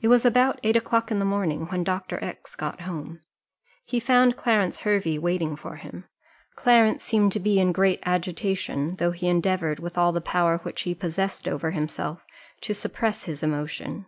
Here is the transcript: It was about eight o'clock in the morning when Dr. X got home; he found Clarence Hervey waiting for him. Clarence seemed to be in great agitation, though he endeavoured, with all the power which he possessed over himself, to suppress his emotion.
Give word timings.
It 0.00 0.08
was 0.08 0.24
about 0.24 0.58
eight 0.62 0.74
o'clock 0.74 1.10
in 1.10 1.18
the 1.18 1.24
morning 1.26 1.66
when 1.66 1.84
Dr. 1.84 2.18
X 2.24 2.54
got 2.56 2.80
home; 2.80 3.20
he 3.84 4.00
found 4.00 4.38
Clarence 4.38 4.78
Hervey 4.78 5.18
waiting 5.18 5.54
for 5.54 5.76
him. 5.76 6.06
Clarence 6.56 7.04
seemed 7.04 7.32
to 7.32 7.38
be 7.40 7.60
in 7.60 7.70
great 7.70 8.00
agitation, 8.06 8.96
though 8.96 9.10
he 9.12 9.28
endeavoured, 9.28 9.80
with 9.80 9.98
all 9.98 10.12
the 10.12 10.22
power 10.22 10.60
which 10.62 10.80
he 10.88 10.94
possessed 10.94 11.46
over 11.46 11.72
himself, 11.72 12.24
to 12.62 12.72
suppress 12.72 13.24
his 13.24 13.42
emotion. 13.42 14.06